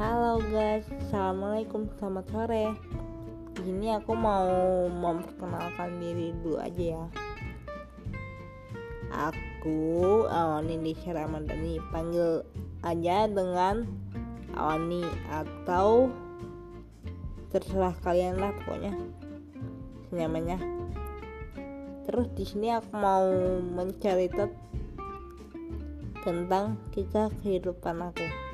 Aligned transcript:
Halo 0.00 0.40
guys, 0.48 0.88
Assalamualaikum, 0.88 1.84
selamat 2.00 2.24
sore. 2.32 2.72
Ini 3.60 4.00
aku 4.00 4.16
mau 4.16 4.48
memperkenalkan 4.88 6.00
diri 6.00 6.32
dulu 6.40 6.56
aja 6.56 6.96
ya. 6.96 7.04
Aku 9.12 10.24
Awani 10.24 10.80
Nisha 10.80 11.12
Ramadhani 11.12 11.84
Panggil 11.92 12.40
aja 12.80 13.28
dengan 13.28 13.84
Awani 14.56 15.04
Atau 15.28 16.08
Terserah 17.52 17.92
kalian 18.00 18.40
lah 18.40 18.56
pokoknya. 18.56 18.96
Senyamannya 20.08 20.64
Terus 22.08 22.32
di 22.32 22.48
sini 22.48 22.72
aku 22.72 22.96
mau 22.96 23.28
mencari 23.60 24.32
tentang 26.24 26.80
kisah 26.88 27.28
kehidupan 27.44 28.00
aku. 28.00 28.49